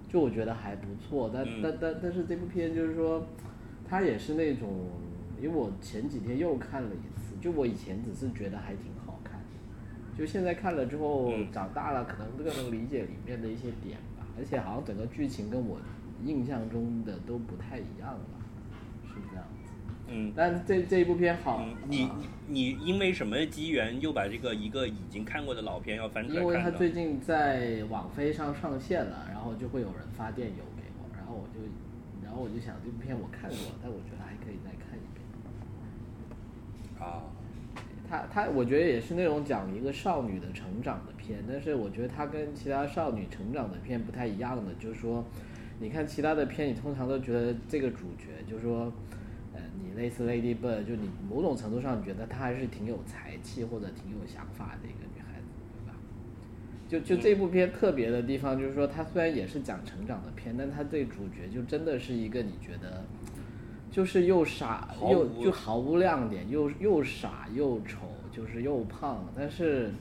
[0.08, 3.24] 就我觉得还不错，但、嗯但但但是这部片就是说，
[3.88, 4.68] 它也是那种，
[5.40, 9.40] 因为我前几天又看了一次，就我以前只是觉得还挺好看，
[10.18, 15.78] 就现在看了之后，嗯长大了可能更能理解里面的一些点吧，而且好像整个剧情跟我
[16.24, 18.22] 印象中的都不太一样了，
[19.06, 19.72] 是这样子。
[20.08, 20.34] 嗯。
[20.36, 22.16] 但这这一部片好，嗯，你啊
[22.48, 26.72] 你因为什么机缘又把这个一个已经看过的老片要翻出来因为看呢？
[26.72, 31.60] 它最近在网飞上上线了，然后就会有人发电邮给我，然后我就，
[32.24, 35.20] 然后我就想这部片我看过了，但我觉得还可以再看一遍。
[37.00, 37.24] 啊，
[38.10, 45.24] 他他我觉得也是那种讲一个少女的成长的片，但是我觉得它跟其他少女成长的片不太一样的，就是说，
[45.80, 48.92] 你看其他的片，你通常都觉得这个主角就是说，
[49.54, 55.46] 呃，你类似 Lady Bird，就你某种程度上觉得她还是挺有才气或者挺有想法的一个女孩子，
[55.78, 55.96] 对吧？
[56.88, 63.04] 就就这部片特别的地方，就是说它虽然也是讲成长的片，但它对主角就真的是一个你觉得，
[63.92, 68.00] 就是又傻又就毫无亮点，又又傻又丑，
[68.32, 69.92] 就是又胖，但是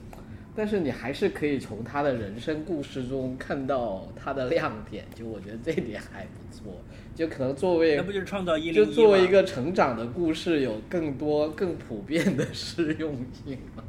[0.59, 6.81] 但是你还是可以从他的人生故事中看到他的亮点，就我觉得这点还不错。
[7.15, 13.83] 就可能作为那不就是创造一就作为一个成长的故事，有更多更普遍的适用性嘛。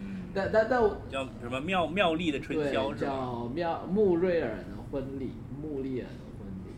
[0.00, 3.10] 嗯，但但但我叫什么妙妙丽的春对宵是吧？
[3.10, 6.72] 叫妙穆瑞尔的婚礼，穆丽尔的婚礼。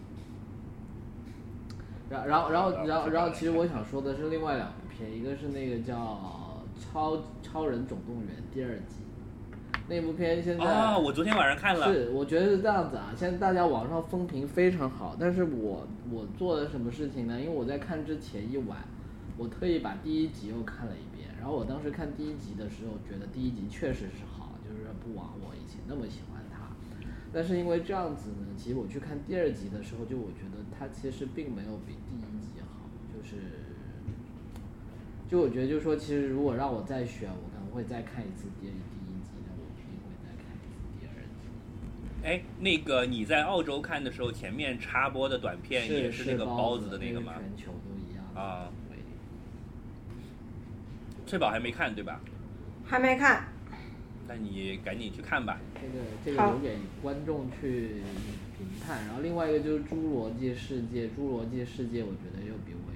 [2.11, 5.95] 然然后然后然后然后，其实我想说的是另外两部片，一个是那个叫
[6.83, 8.97] 《超超人总动员》第二集，
[9.89, 13.15] 那部片现在啊，我昨天晚上看了，是，我觉得是这样子啊。
[13.17, 17.41] 现在大家网上风评非常好，但是我我做了什么事情呢？
[17.41, 18.79] 因为我在看之前一晚，
[19.39, 21.29] 我特意把第一集又看了一遍。
[21.39, 26.69] 然后我当时看第一集的时候，觉得第一集确实是好，就是不枉我以前那么喜欢它。
[27.33, 33.37] 但是因为这样子呢，其实我去看第二集的时候，就我觉得它其实并没有比第一集好，就是，
[35.33, 41.41] 就我觉得就是说，其实如果让我再选，我可能会再看一次第第一集，但我不一定会再看一次第二集。
[42.23, 47.33] 哎，那个你在澳洲看的时候，前面插播的短片也是那个包子子的那个吗？
[47.39, 48.99] 全球都一样啊对
[51.25, 52.21] 翠宝还没看对吧？
[52.85, 53.49] 还没看。
[54.29, 55.59] 那你赶紧去看吧。
[55.81, 58.03] 这个这个留给观众去
[58.59, 59.07] 评判。
[59.07, 62.92] 然后另外一个就是《侏罗纪世界》，《侏罗纪世界》我觉得又比我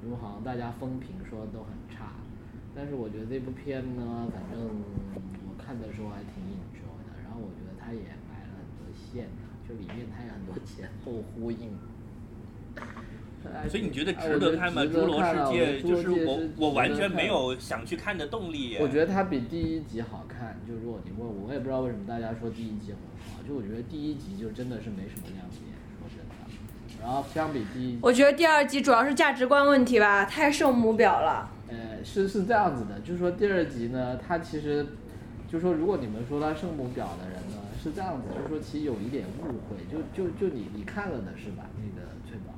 [0.00, 2.12] 好，因为好像大家风评说都很差，
[2.74, 4.66] 但是我觉得这部片呢，反正
[5.46, 7.20] 我看的时候还挺 enjoy 的。
[7.22, 9.28] 然后我觉得他也埋了很多线，
[9.68, 11.76] 就里面它有很多前后呼应。
[13.68, 14.82] 所以你觉得哎值得看吗？
[14.82, 18.76] 侏罗世界就是我我完全没有想去看的动力。
[18.78, 20.58] 我觉得它比第一集好看。
[20.68, 22.98] 就如果你问我，我也不知道为什么大家说第一集很
[23.32, 23.42] 好。
[23.48, 25.69] 就我觉得第一集就真的是没什么亮点。
[27.00, 31.50] 然后相比第一，我觉得第二集主要是价值观问题吧，太圣母婊了。
[31.68, 34.86] 呃，是是这样子的，就是说第二集呢，它其实，
[35.50, 41.64] 就是说如果你们说他圣母婊的人呢，是这样子，就是说其实有一点误会，就就就你你看了的是吧？
[41.78, 42.54] 那个翠宝。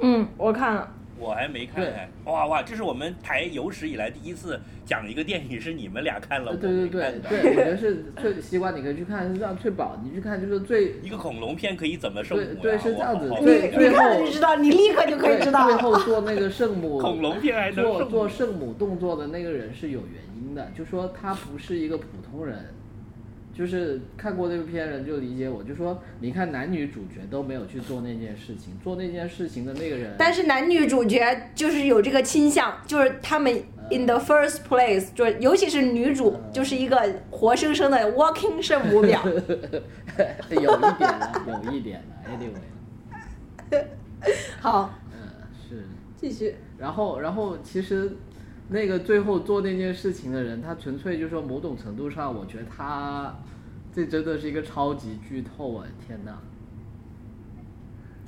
[0.00, 0.94] 嗯，我看了。
[1.20, 1.84] 我还没看
[2.24, 7.20] 哇哇，这是我们台有史以来第一次讲一个电影是你们俩看了，对对对。
[7.28, 12.50] 对，我觉得是翠西瓜，你可以去看，是让翠宝，你去看就是最一个恐龙片可以怎么圣母呀？
[12.62, 15.76] 对对是这样子你对你看了就知道，你立刻就可以知道最。
[15.80, 18.28] 后做那个圣母 恐龙片还能做做？
[18.28, 22.58] 圣母动作的那个人是有原因的，就说他不是一个普通人，
[23.60, 33.52] 就是看过这部片人就理解我，就说你看男女主角都没有去做那件事情，做那件事情的那个人，但是男女主角就是有这个倾向，就是他们
[33.90, 36.96] 呃 in the first place，就是尤其是女主，就是一个
[37.30, 39.20] 活生生的 walking 圣母婊。
[40.48, 42.30] 有一点了，有一点了
[43.70, 43.84] ，anyway，
[44.58, 45.18] 好，嗯，
[45.68, 45.84] 是。
[46.16, 46.54] 继续。
[46.78, 48.10] 然后，然后其实
[48.72, 53.34] 那个最后做那件事情的人，他纯粹就是说某种程度上，我觉得他
[53.92, 55.84] 这真的是一个超级剧透啊！
[56.06, 56.38] 天哪，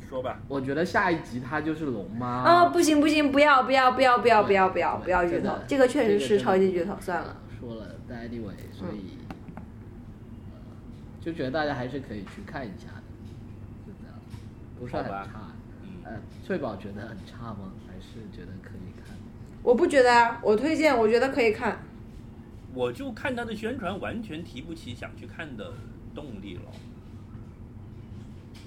[0.09, 7.37] 说吧，我觉得下一集他就是龙妈啊，不行不行，不要不要不要不要不要不要不要剧透真的，这个确实是超级剧透，算了。
[7.61, 9.33] 说了，但 anyway，所以、呃
[11.21, 13.03] 就觉得大家还是可以去看一下的，
[13.87, 14.19] 是这样，
[14.77, 15.53] 不是很差。
[15.85, 17.71] 嗯，呃，翠宝觉得很差吗？
[17.87, 18.49] 还是觉得？
[19.63, 21.79] 我不觉得啊，我推荐，我觉得可以看。
[22.75, 25.73] 我就看他的宣传，完全提不起想去看的
[26.15, 26.63] 动力了。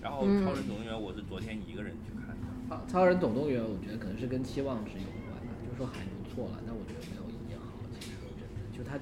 [0.01, 2.45] 然后嗯《超人总动员》，我是昨天一个人去看的。
[2.69, 7.73] 超超人总动员，我觉得可能是跟期望值有关的，就是说还不错了，但我觉得没有一好。
[7.99, 8.99] 其实说真的，就它，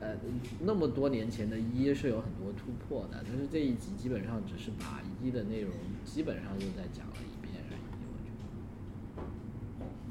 [0.00, 0.16] 呃，
[0.60, 5.70] 那么多年前的一是有很多突破的，但是这一集基本上只是把一的内容
[6.04, 7.80] 基本上又在讲了一遍而已。
[8.10, 9.24] 我觉得。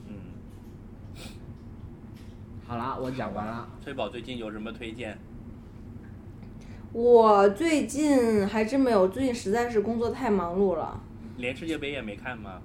[0.08, 0.16] 嗯，
[2.66, 3.68] 好啦，我讲完了。
[3.84, 5.18] 崔宝最近有什么推荐？
[6.94, 11.00] 我最近还真没有，最近实在是工作太忙碌了。
[11.38, 12.62] 连世界杯也没看吗？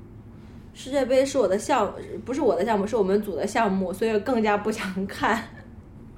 [0.72, 1.92] 世界杯是我的项，
[2.24, 5.36] 不是我的项目，是我们组的项目，所以更加不想看。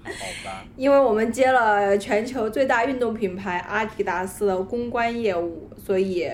[0.04, 0.10] 好
[0.44, 6.28] 吧， 因为我们接了全球最大运动品牌阿迪达斯的公关业务，所以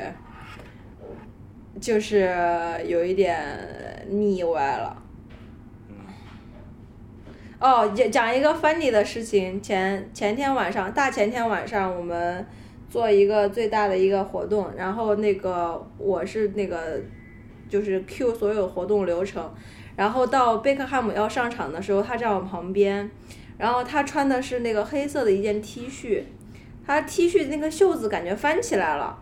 [1.81, 2.35] 就是
[2.87, 5.03] 有一点腻歪了。
[7.59, 12.47] 嗯，哦，讲讲一个 funny 的事情，前前天晚上，大前天晚上我们
[12.89, 17.01] 做一个最大的一个活动，然后那个我是那个
[17.69, 19.53] 就是 Q 所有活动流程，
[19.97, 23.11] 然后到贝克汉姆要上场的时候，他站我旁边，
[23.59, 26.23] 然后他穿的是那个黑色的一件 T 恤，
[26.87, 29.19] 他 T 恤那个袖子感觉翻起来了，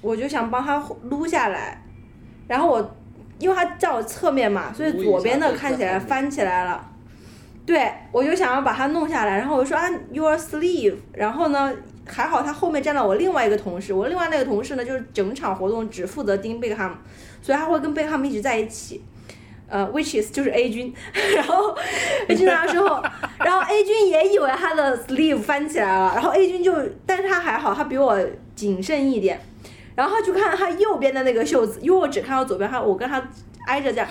[0.00, 1.82] 我就想帮他撸下来，
[2.48, 2.96] 然后我
[3.38, 6.90] 因为他在我侧面嘛，所以左边的看起来翻起来了。
[7.66, 11.72] 对，我就想要把它弄下来，然后我说啊，your sleeve，然后呢，
[12.06, 16.96] 还好他后面站了我另外一个同事，我另外那个同事呢，就是整场活动只负责盯贝克汉姆，
[17.40, 19.02] 所以他会跟贝克汉姆一直在一起，
[19.66, 20.92] 呃，which is 就是 A 君，
[21.36, 21.74] 然后
[22.28, 23.02] A 君拿的时候，
[23.38, 28.20] 然后 A 君也以为他的 sleeve 翻起来了，然后 A 君就，但是他还好，他比我
[28.54, 29.40] 谨慎一点，
[29.94, 33.26] 然后就看他右边的那个袖子，因为我只看到左边，他我跟他
[33.66, 34.06] 挨着这样。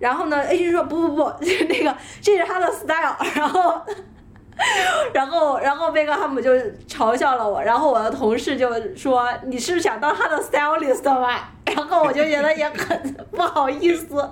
[0.00, 1.22] 然后呢，A 君说不不不，
[1.68, 3.82] 那个这是他的 style，然后，
[5.14, 6.52] 然后然后贝克汉姆就
[6.88, 11.50] 嘲笑了我，然后我的同事就说你是想当他的 stylist 吗？
[11.66, 14.30] 然后我就觉得也很不好意思，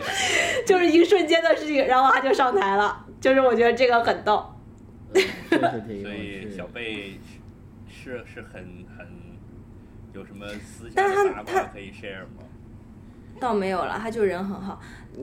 [0.66, 4.44] 就是一瞬间的事情，然后他就上台了，就是我觉得这个很逗。
[5.12, 7.20] 所以小贝
[7.88, 8.62] 是是很
[8.96, 9.06] 很
[10.14, 12.44] 有什么私下但是他的八卦他可以 share 吗？
[13.40, 14.78] 倒没有了，他就人很好，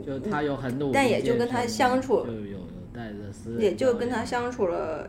[0.05, 2.59] 就他有很努力，但也就跟他相处就有有
[2.91, 5.07] 带着私人也就跟他相处了，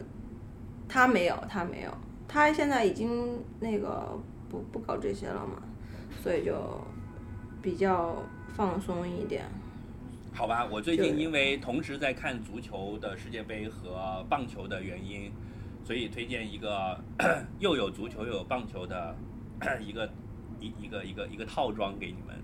[0.87, 1.91] 他没有，他没有，
[2.29, 4.17] 他现在已经那个
[4.51, 5.63] 不不搞这些了嘛，
[6.23, 6.55] 所以就
[7.63, 8.23] 比较
[8.55, 9.45] 放松一点。
[10.35, 15.33] 好吧，我最近因为同时在看足球的世界杯和棒球的原因，
[15.83, 17.01] 所以推荐一个
[17.59, 19.17] 又有足球又有棒球的
[19.81, 20.09] 一个
[20.61, 22.37] 一一个一个一个套装给你们。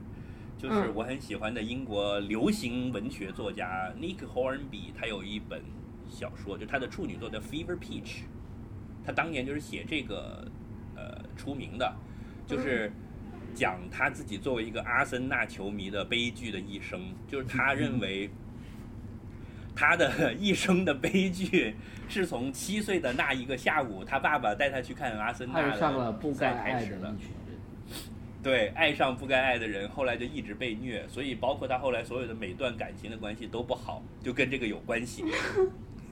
[0.65, 0.93] 就是嗯。
[0.95, 5.61] 我很喜欢的英国流行文学作家 Nick Hornby，他有一本
[6.09, 8.03] 小说，就他的处女作叫《Fever Pitch》，
[9.05, 10.51] 他当年就是写这个
[10.97, 11.95] 呃出名的，
[12.47, 12.91] 就是
[13.55, 18.31] 讲他自己作为一个阿森纳球迷的悲剧的一生，就是他认为
[19.77, 21.75] 他的一生的悲剧
[22.09, 27.15] 是从七岁的那一个下午，他爸爸带他去看阿森纳爱上了不该赛开爱始的。
[28.45, 35.25] 对，爱上不该爱的人，后来就一直被虐，所以包括他后来所有的每段感情的关系都不好，就跟这个有关系。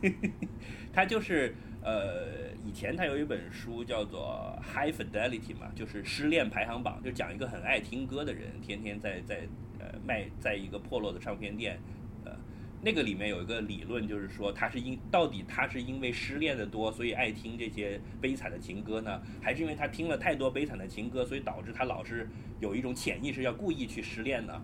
[0.95, 9.43] 他就是呃，以前他有一本书叫做《High Fidelity》嘛，就是失恋排行榜，就讲一个很爱听歌的人，天天在在
[9.79, 12.02] 呃卖在一个破落的唱片店，呃，
[12.85, 22.29] 那个里面有一个理论，就是说他是因到底他是因为失恋的多，所以爱听这些悲惨的情歌呢，还是因为他听了太多悲惨的情歌，所以导致他老是
[22.61, 24.61] 有一种潜意识要故意去失恋呢？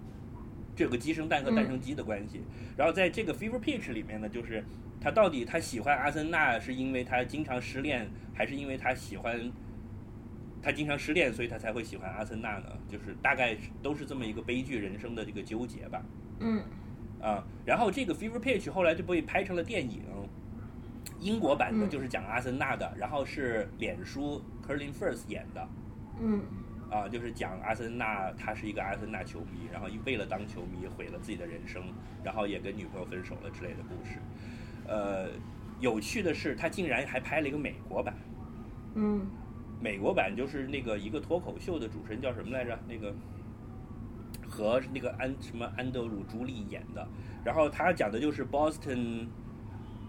[0.75, 2.41] 这有个鸡生蛋和蛋生鸡的关系。
[2.77, 4.65] 然后在这个 Fever Pitch 里面呢，就是
[5.01, 9.51] 他到底他喜欢阿森纳是因为他经常失恋，还是因为他喜欢
[10.61, 12.67] 他经常失恋，所以他才会喜欢阿森纳呢？
[12.89, 16.05] 就是大概都是这么一个悲剧人生的这个纠结吧。
[16.41, 16.63] 嗯，
[17.21, 17.45] 啊。
[17.65, 20.03] 然后这个 Fever Pitch 后来就被拍成了电影，
[21.21, 25.69] 英国版的嗯就是讲阿森纳的，然后是脸书 Colin Firth 演的。
[26.21, 26.41] 嗯
[26.91, 31.83] 啊，就是讲阿森纳，他是一个阿森纳球迷，然后为了当球迷毁了自己的人生，
[32.25, 34.19] 然后也跟女朋友分手了之类的故事。
[34.87, 35.29] 呃，
[35.81, 38.15] 有趣的是，他竟然还拍了一个美国版，
[38.95, 39.27] 嗯
[39.81, 42.79] 美国版就是那个一个脱口秀的主持人叫什么来着？
[42.89, 43.15] 那个
[44.59, 47.07] 和那个安什么安德鲁朱莉演的，
[47.45, 49.29] 然后他讲的就是 Boston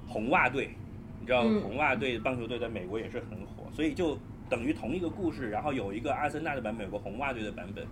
[0.08, 0.72] 红袜队，
[1.20, 4.18] 你知道嗯红袜队棒球队在美国也是很火，所以就
[4.50, 7.86] 等于同一个故事，然后有一个阿森纳的版本，有个红袜队的版本，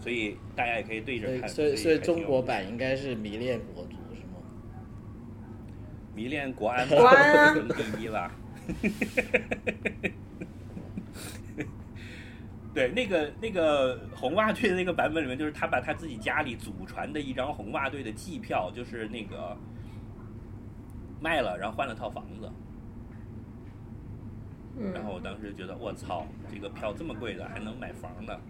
[0.00, 1.46] 所以大家也可以对着看。
[1.46, 4.40] 所以所以中国版应该是迷恋国足是吗？
[6.14, 8.30] 迷恋国安， 第一了。
[12.78, 19.56] 对，那个那个红袜队的那个版本里面，就是他把他自己家里祖传的一张红袜队的季票，就是那个
[21.20, 22.48] 卖了，然后换了套房子。
[24.78, 28.40] 嗯然后我当时觉得，我操，这个票这么贵的，还能买房的。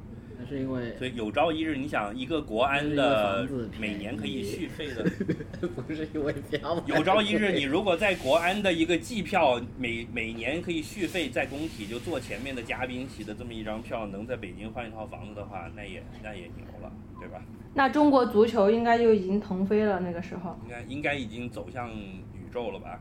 [0.40, 3.46] 那是因为所以有朝一日，你想一个国安的
[3.80, 5.04] 每年可以续费的，
[5.86, 17.42] 不是因为票有朝一日，你如果在国安的一个季票，每每年可以续费，在工体就坐前面的嘉宾席的这么一张票，能在北京换一套房子的话，那也那也牛了，对吧？
[17.74, 20.56] 那中国足球应该就已经腾飞了，那个时候。
[20.64, 23.00] 应该应该已经走向宇宙了吧？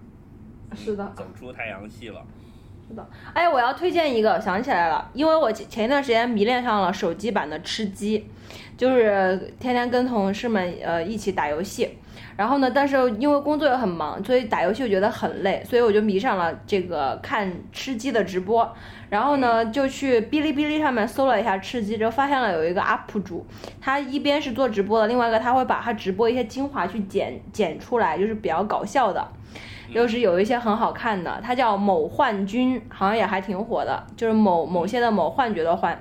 [0.75, 2.25] 是的走出太阳系了。
[2.89, 8.25] 是的，哎，我要推荐一个，想起来了，因为我前一段时间迷恋上了手机版的吃鸡，
[8.77, 11.97] 就是天天跟同事们呃一起打游戏，
[12.37, 18.73] 然后呢，但是因为工作又很忙，所以打游戏我觉得很累，所以我就迷上了这个看吃鸡的直播，
[19.09, 23.45] 然后呢就去哔哩哔哩上面搜了一下吃鸡，就发现了有一个 UP 主，
[23.81, 29.27] 他一边是做直播的，另外一个他会把他直播一些精华去剪剪出来，就是比较搞笑的。
[29.89, 35.97] 又是有一些很好看的，它叫某幻君，好像也还挺火的，就是某某些的某幻觉的幻，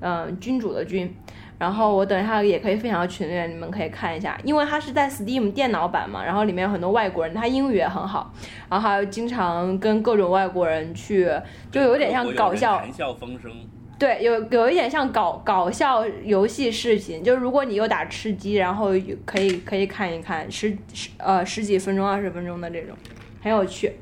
[0.00, 1.14] 嗯、君主的君。
[1.58, 8.32] 然后我等一下也可以分享到群里面，你们可以看一下，因为它是在 Steam 电脑版嘛，然后里面有很多外国人，他英语也很好，
[8.68, 11.28] 然后还有经常跟各种外国人去，
[11.72, 13.50] 就有点像搞笑 谈笑风生。
[13.98, 22.96] 对，有有一点像搞搞笑游戏视频，就是如果你又打吃鸡，然后有可以可以看一看十十呃十几分钟、二十分钟的这种，
[23.42, 23.92] 很有趣。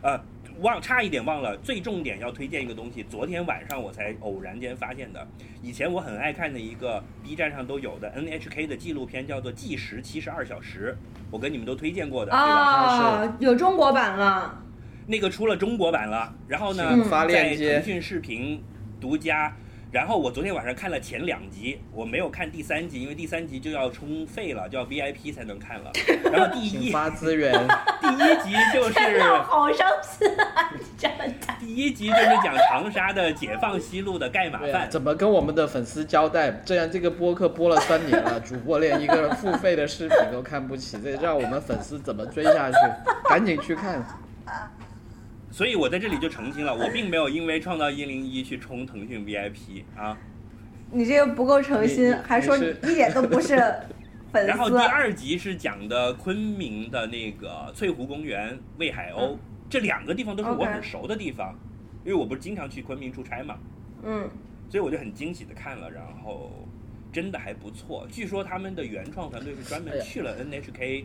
[0.00, 0.18] 呃，
[0.60, 5.26] 忘差一点忘了，最重点要推荐一个东西，昨天晚上我才偶然间发现的。
[5.60, 10.96] 以前我很爱看的一个 B 站上都有的 NHK 的纪录片，叫做《计时七十二小时》，
[11.32, 12.46] 我跟你们都推荐过的，对吧？
[12.46, 14.62] 啊，有中国版了。
[15.06, 18.62] 那个出了中国版了，然后呢，请发链在接腾讯视频
[19.00, 19.52] 独家。
[19.92, 25.90] 然后我昨天晚上看了前两集，我没有看第三集，因为第三集就要充费了，就要 VIP 才能看了。
[26.30, 27.52] 然后第一发资源，
[28.00, 30.70] 第一集就是，好伤心啊！
[30.78, 34.88] 你这样讲，第一集就是讲长沙的解放西路的盖码饭。
[34.88, 36.62] 怎么跟我们的粉丝交代？
[36.64, 42.76] 这样这个播客播了三年了，主播连一个付费的视频都看不起，这让我们粉丝怎么追下去？
[43.28, 44.00] 赶紧去看。
[45.50, 50.16] 所以我在这里就澄清了，我并没有因为创造一零一去充腾讯 VIP 啊。
[50.92, 53.56] 你这个不够诚心，还说你一点都不是
[54.32, 54.76] 粉丝然后第。
[54.76, 59.36] 二集是讲的昆明的那个翠湖公园、魏海鸥，
[59.68, 61.56] 这两个地方都是我很熟的地方，
[62.04, 63.56] 因为我不是经常去昆明出差嘛，
[64.02, 64.28] 嗯，
[64.68, 66.50] 所以我就很惊喜的看了，然后
[67.12, 68.06] 真的还不错。
[68.10, 71.04] 据说他们的原创团队是专门去了 NHK，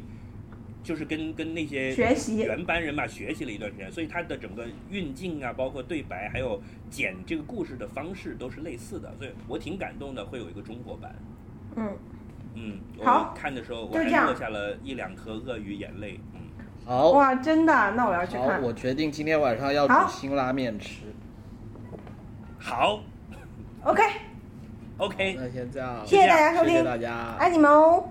[0.86, 6.62] 就是跟跟那些学习原班人马学习了一段时间，所以他的整个运镜啊，包括对白，还有
[6.92, 11.16] 剪这个故事的方式都是类似的，所以我挺感动的，会有一个中国版。
[11.76, 11.98] 嗯，
[12.54, 16.20] 嗯，好我看的时候我还落下了一两颗鳄鱼眼泪。
[16.36, 16.42] 嗯，
[16.86, 18.62] 好，哇，真的，那我要去，看。
[18.62, 21.02] 我决定今天晚上要煮辛拉面吃。
[22.60, 23.02] 好
[23.84, 28.08] OK，，OK，那先这样，谢谢大家收听谢谢大家，爱你们哦。